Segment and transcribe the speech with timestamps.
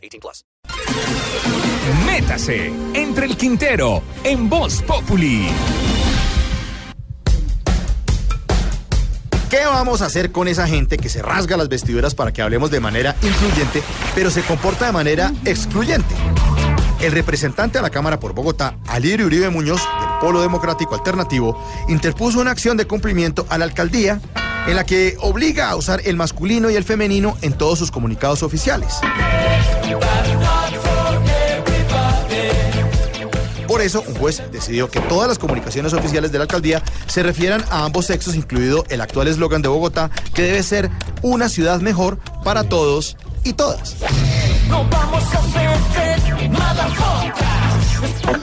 [0.00, 0.44] 18 plus.
[2.06, 5.48] Métase entre el Quintero en Voz Populi.
[9.50, 12.70] ¿Qué vamos a hacer con esa gente que se rasga las vestiduras para que hablemos
[12.70, 13.82] de manera incluyente,
[14.14, 16.14] pero se comporta de manera excluyente?
[17.00, 22.40] El representante a la Cámara por Bogotá, Alirio Uribe Muñoz, del Polo Democrático Alternativo, interpuso
[22.40, 24.20] una acción de cumplimiento a la alcaldía
[24.68, 28.44] en la que obliga a usar el masculino y el femenino en todos sus comunicados
[28.44, 29.00] oficiales.
[33.66, 37.64] Por eso, un juez decidió que todas las comunicaciones oficiales de la alcaldía se refieran
[37.70, 40.90] a ambos sexos, incluido el actual eslogan de Bogotá, que debe ser
[41.22, 43.96] una ciudad mejor para todos y todas.
[44.68, 45.70] No vamos a hacer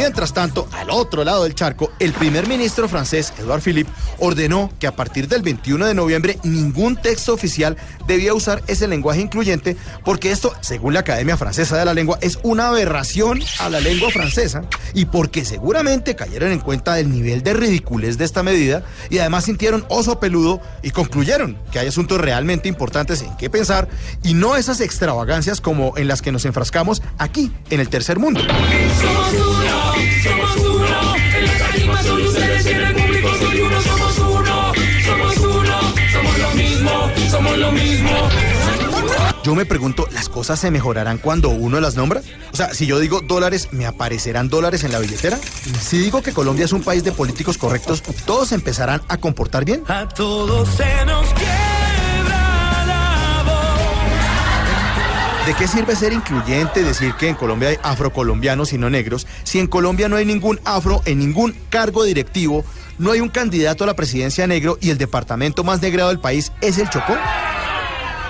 [0.00, 4.86] Mientras tanto, al otro lado del charco, el primer ministro francés, Edouard Philippe, ordenó que
[4.86, 10.32] a partir del 21 de noviembre ningún texto oficial debía usar ese lenguaje incluyente, porque
[10.32, 14.62] esto, según la Academia Francesa de la Lengua, es una aberración a la lengua francesa
[14.94, 19.44] y porque seguramente cayeron en cuenta del nivel de ridiculez de esta medida y además
[19.44, 23.86] sintieron oso peludo y concluyeron que hay asuntos realmente importantes en qué pensar
[24.22, 28.40] y no esas extravagancias como en las que nos enfrascamos aquí, en el tercer mundo.
[39.42, 42.20] Yo me pregunto, ¿las cosas se mejorarán cuando uno las nombra?
[42.52, 45.38] O sea, si yo digo dólares, ¿me aparecerán dólares en la billetera?
[45.80, 49.82] Si digo que Colombia es un país de políticos correctos, ¿todos empezarán a comportar bien?
[49.88, 53.56] A todos se nos quiebra la voz.
[55.46, 59.58] ¿De qué sirve ser incluyente, decir que en Colombia hay afrocolombianos y no negros, si
[59.58, 62.62] en Colombia no hay ningún afro en ningún cargo directivo,
[62.98, 66.52] no hay un candidato a la presidencia negro y el departamento más negrado del país
[66.60, 67.16] es el Chocó?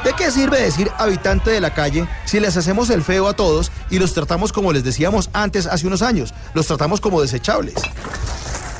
[0.04, 3.70] ¿De qué sirve decir habitante de la calle si les hacemos el feo a todos
[3.90, 6.32] y los tratamos como les decíamos antes hace unos años?
[6.54, 7.74] Los tratamos como desechables.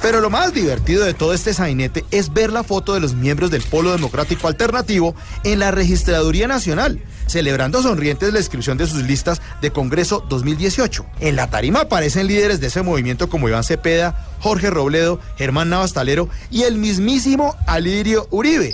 [0.00, 3.50] Pero lo más divertido de todo este sainete es ver la foto de los miembros
[3.50, 5.14] del Polo Democrático Alternativo
[5.44, 11.04] en la Registraduría Nacional, celebrando sonrientes la inscripción de sus listas de Congreso 2018.
[11.20, 16.30] En la tarima aparecen líderes de ese movimiento como Iván Cepeda, Jorge Robledo, Germán Navastalero
[16.50, 18.72] y el mismísimo Alirio Uribe.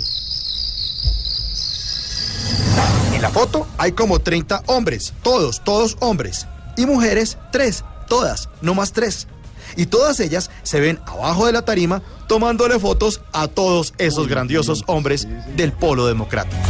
[3.17, 6.45] En la foto hay como 30 hombres, todos, todos hombres.
[6.75, 9.27] Y mujeres, tres, todas, no más tres.
[9.75, 14.83] Y todas ellas se ven abajo de la tarima tomándole fotos a todos esos grandiosos
[14.85, 16.61] hombres del polo democrático.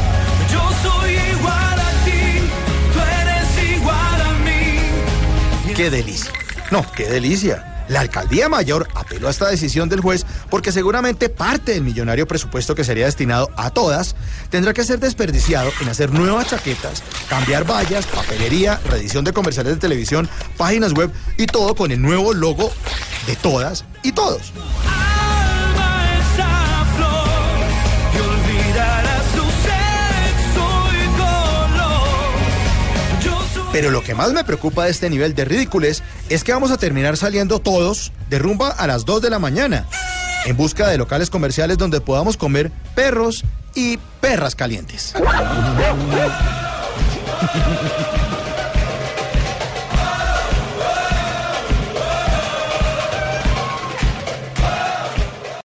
[0.50, 2.40] Yo soy igual a ti,
[2.94, 5.74] tú eres igual a mí.
[5.75, 6.31] ¡Qué delicia!
[6.72, 7.76] No, qué delicia.
[7.88, 12.75] La alcaldía mayor apeló a esta decisión del juez porque seguramente parte del millonario presupuesto
[12.75, 14.16] que sería destinado a todas
[14.50, 19.80] tendrá que ser desperdiciado en hacer nuevas chaquetas, cambiar vallas, papelería, reedición de comerciales de
[19.80, 22.72] televisión, páginas web y todo con el nuevo logo
[23.25, 24.54] de todas y todos.
[33.79, 36.77] Pero lo que más me preocupa de este nivel de ridiculez es que vamos a
[36.77, 39.85] terminar saliendo todos de rumba a las 2 de la mañana
[40.47, 43.45] en busca de locales comerciales donde podamos comer perros
[43.75, 45.13] y perras calientes.